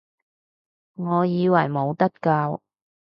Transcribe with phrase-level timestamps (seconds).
[0.95, 2.63] 我以為冇得救